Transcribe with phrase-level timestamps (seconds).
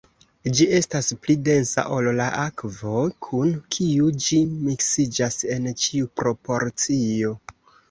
[0.59, 2.95] Ĝi estas pli densa ol la akvo,
[3.27, 7.39] kun kiu ĝi miksiĝas en ĉiu proporcio.